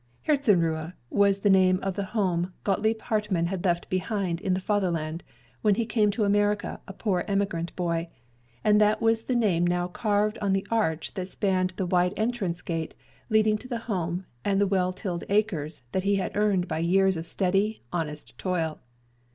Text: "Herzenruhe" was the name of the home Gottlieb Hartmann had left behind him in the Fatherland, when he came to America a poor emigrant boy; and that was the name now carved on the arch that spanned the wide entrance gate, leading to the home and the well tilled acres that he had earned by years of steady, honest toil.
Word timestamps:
"Herzenruhe" 0.27 0.93
was 1.11 1.41
the 1.41 1.49
name 1.51 1.79
of 1.83 1.93
the 1.93 2.05
home 2.17 2.53
Gottlieb 2.63 3.01
Hartmann 3.01 3.45
had 3.45 3.63
left 3.63 3.87
behind 3.87 4.39
him 4.39 4.47
in 4.47 4.53
the 4.55 4.59
Fatherland, 4.59 5.23
when 5.61 5.75
he 5.75 5.85
came 5.85 6.09
to 6.09 6.23
America 6.23 6.81
a 6.87 6.93
poor 6.93 7.23
emigrant 7.27 7.75
boy; 7.75 8.09
and 8.63 8.81
that 8.81 8.99
was 8.99 9.21
the 9.21 9.35
name 9.35 9.63
now 9.67 9.87
carved 9.87 10.39
on 10.39 10.53
the 10.53 10.65
arch 10.71 11.13
that 11.13 11.27
spanned 11.27 11.73
the 11.75 11.85
wide 11.85 12.15
entrance 12.17 12.63
gate, 12.63 12.95
leading 13.29 13.59
to 13.59 13.67
the 13.67 13.77
home 13.77 14.25
and 14.43 14.59
the 14.59 14.65
well 14.65 14.91
tilled 14.91 15.23
acres 15.29 15.83
that 15.91 16.01
he 16.01 16.15
had 16.15 16.35
earned 16.35 16.67
by 16.67 16.79
years 16.79 17.15
of 17.15 17.27
steady, 17.27 17.83
honest 17.93 18.35
toil. 18.39 18.79